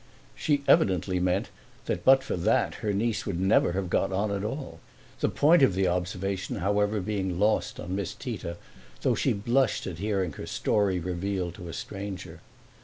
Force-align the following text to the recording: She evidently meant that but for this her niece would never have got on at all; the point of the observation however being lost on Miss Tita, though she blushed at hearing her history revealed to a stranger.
She 0.33 0.63
evidently 0.67 1.19
meant 1.19 1.49
that 1.85 2.03
but 2.03 2.23
for 2.23 2.35
this 2.35 2.73
her 2.77 2.91
niece 2.91 3.27
would 3.27 3.39
never 3.39 3.73
have 3.73 3.87
got 3.87 4.11
on 4.11 4.31
at 4.31 4.43
all; 4.43 4.79
the 5.19 5.29
point 5.29 5.61
of 5.61 5.75
the 5.75 5.87
observation 5.87 6.55
however 6.55 6.99
being 7.01 7.39
lost 7.39 7.79
on 7.79 7.93
Miss 7.95 8.15
Tita, 8.15 8.57
though 9.03 9.13
she 9.13 9.31
blushed 9.31 9.85
at 9.85 9.99
hearing 9.99 10.31
her 10.33 10.41
history 10.41 10.97
revealed 10.99 11.53
to 11.53 11.67
a 11.67 11.73
stranger. 11.73 12.41